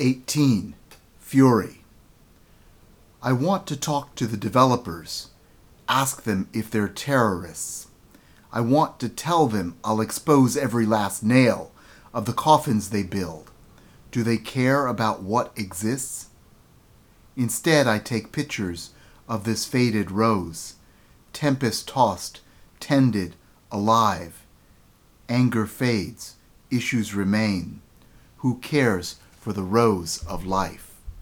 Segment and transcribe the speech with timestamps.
[0.00, 0.74] 18.
[1.18, 1.82] Fury.
[3.20, 5.30] I want to talk to the developers,
[5.88, 7.88] ask them if they're terrorists.
[8.52, 11.72] I want to tell them I'll expose every last nail
[12.14, 13.50] of the coffins they build.
[14.12, 16.28] Do they care about what exists?
[17.36, 18.90] Instead, I take pictures
[19.28, 20.76] of this faded rose,
[21.32, 22.40] tempest tossed,
[22.78, 23.34] tended,
[23.72, 24.46] alive.
[25.28, 26.36] Anger fades,
[26.70, 27.82] issues remain.
[28.38, 29.16] Who cares
[29.48, 30.97] for the rose of life?